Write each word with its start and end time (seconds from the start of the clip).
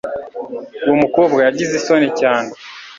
uwo 0.83 0.95
mukobwa 1.03 1.39
yagize 1.45 1.73
isoni 1.79 2.07
cyane 2.19 2.49